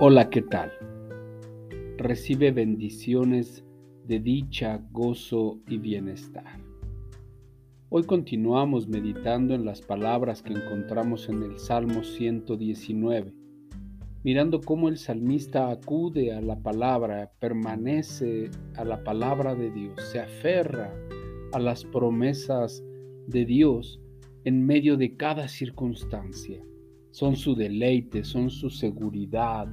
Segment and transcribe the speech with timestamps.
[0.00, 0.70] Hola, ¿qué tal?
[1.96, 3.64] Recibe bendiciones
[4.06, 6.60] de dicha, gozo y bienestar.
[7.88, 13.34] Hoy continuamos meditando en las palabras que encontramos en el Salmo 119,
[14.22, 20.20] mirando cómo el salmista acude a la palabra, permanece a la palabra de Dios, se
[20.20, 20.94] aferra
[21.52, 22.84] a las promesas
[23.26, 24.00] de Dios
[24.44, 26.62] en medio de cada circunstancia.
[27.10, 29.66] Son su deleite, son su seguridad,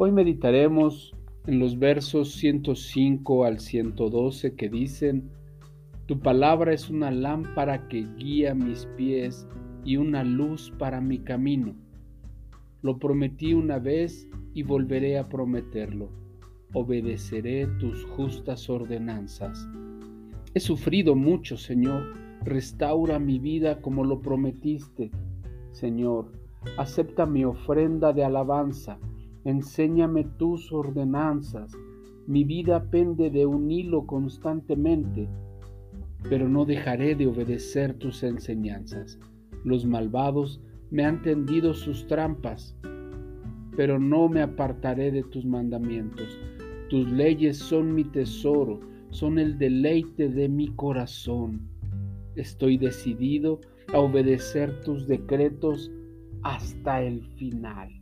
[0.00, 1.12] Hoy meditaremos
[1.48, 5.28] en los versos 105 al 112 que dicen,
[6.06, 9.48] Tu palabra es una lámpara que guía mis pies
[9.84, 11.74] y una luz para mi camino.
[12.80, 16.10] Lo prometí una vez y volveré a prometerlo.
[16.74, 19.68] Obedeceré tus justas ordenanzas.
[20.54, 22.04] He sufrido mucho, Señor.
[22.44, 25.10] Restaura mi vida como lo prometiste.
[25.72, 26.30] Señor,
[26.76, 29.00] acepta mi ofrenda de alabanza
[29.48, 31.72] enséñame tus ordenanzas.
[32.26, 35.26] Mi vida pende de un hilo constantemente,
[36.28, 39.18] pero no dejaré de obedecer tus enseñanzas.
[39.64, 42.76] Los malvados me han tendido sus trampas,
[43.74, 46.38] pero no me apartaré de tus mandamientos.
[46.90, 51.62] Tus leyes son mi tesoro, son el deleite de mi corazón.
[52.36, 53.60] Estoy decidido
[53.94, 55.90] a obedecer tus decretos
[56.42, 57.97] hasta el final.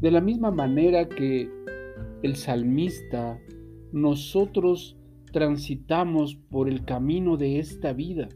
[0.00, 1.50] De la misma manera que
[2.22, 3.38] el salmista,
[3.92, 4.96] nosotros
[5.32, 8.28] transitamos por el camino de esta vida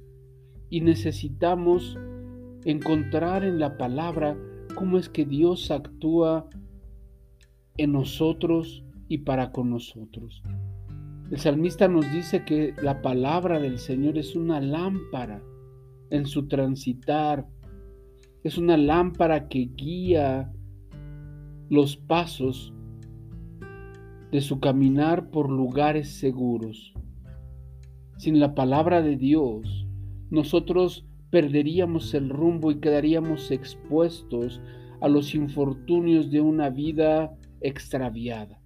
[0.71, 1.99] y necesitamos
[2.65, 4.37] encontrar en la palabra
[4.75, 6.49] cómo es que Dios actúa
[7.77, 10.43] en nosotros y para con nosotros.
[11.31, 15.43] El salmista nos dice que la palabra del Señor es una lámpara
[16.11, 17.47] en su transitar,
[18.43, 20.53] es una lámpara que guía
[21.71, 22.73] los pasos
[24.33, 26.93] de su caminar por lugares seguros.
[28.17, 29.87] Sin la palabra de Dios,
[30.31, 34.61] nosotros perderíamos el rumbo y quedaríamos expuestos
[35.01, 38.61] a los infortunios de una vida extraviada.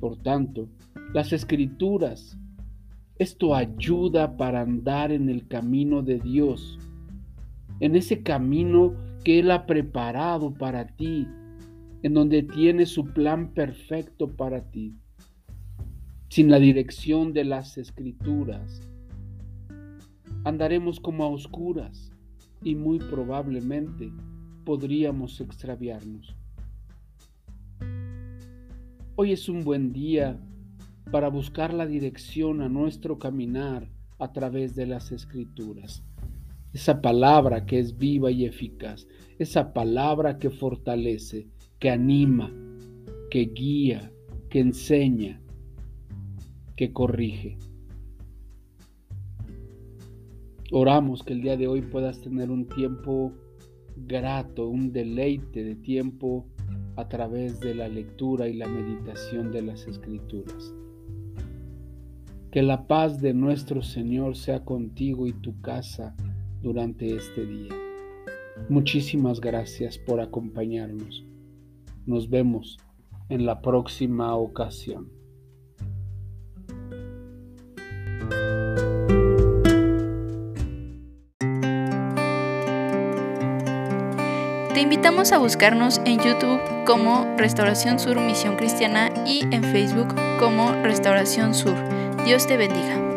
[0.00, 0.68] Por tanto,
[1.12, 2.36] las escrituras,
[3.18, 6.78] esto ayuda para andar en el camino de Dios,
[7.80, 8.94] en ese camino
[9.24, 11.26] que Él ha preparado para ti,
[12.02, 14.94] en donde tiene su plan perfecto para ti.
[16.28, 18.82] Sin la dirección de las escrituras,
[20.44, 22.12] andaremos como a oscuras
[22.62, 24.12] y muy probablemente
[24.64, 26.36] podríamos extraviarnos.
[29.16, 30.38] Hoy es un buen día
[31.10, 36.02] para buscar la dirección a nuestro caminar a través de las escrituras
[36.74, 39.06] esa palabra que es viva y eficaz,
[39.38, 41.46] esa palabra que fortalece,
[41.78, 42.52] que anima,
[43.30, 44.12] que guía,
[44.50, 45.40] que enseña,
[46.76, 47.56] que corrige.
[50.72, 53.32] Oramos que el día de hoy puedas tener un tiempo
[53.96, 56.48] grato, un deleite de tiempo
[56.96, 60.74] a través de la lectura y la meditación de las escrituras.
[62.50, 66.16] Que la paz de nuestro Señor sea contigo y tu casa
[66.64, 67.72] durante este día.
[68.68, 71.24] Muchísimas gracias por acompañarnos.
[72.06, 72.78] Nos vemos
[73.28, 75.10] en la próxima ocasión.
[84.72, 90.72] Te invitamos a buscarnos en YouTube como Restauración Sur Misión Cristiana y en Facebook como
[90.82, 91.76] Restauración Sur.
[92.24, 93.13] Dios te bendiga.